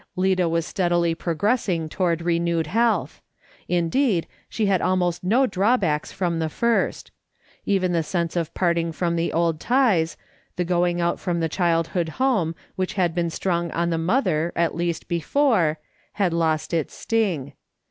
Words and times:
Lida 0.15 0.49
was 0.49 0.65
steadily 0.65 1.13
progressing 1.13 1.87
toward 1.87 2.23
renewed 2.23 2.65
health. 2.65 3.21
Indeed, 3.67 4.25
she 4.49 4.65
had 4.65 4.81
almost 4.81 5.23
no 5.23 5.45
draw 5.45 5.77
backs 5.77 6.11
from 6.11 6.39
the 6.39 6.49
first. 6.49 7.11
Even 7.67 7.91
the 7.91 8.01
sense 8.01 8.35
of 8.35 8.51
parting 8.55 8.91
from 8.93 9.15
the 9.15 9.31
old 9.31 9.59
ties, 9.59 10.17
the 10.55 10.65
going 10.65 10.99
out 10.99 11.19
from 11.19 11.39
the 11.39 11.47
childhood 11.47 12.09
home, 12.17 12.55
which 12.75 12.93
had 12.95 13.13
been 13.13 13.29
strong 13.29 13.69
on 13.73 13.91
the 13.91 13.99
mother 13.99 14.51
at 14.55 14.73
least 14.73 15.07
before, 15.07 15.77
had 16.13 16.33
lost 16.33 16.73
its 16.73 16.95
sting. 16.95 17.53